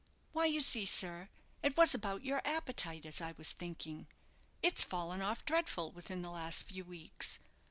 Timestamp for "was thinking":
3.33-4.07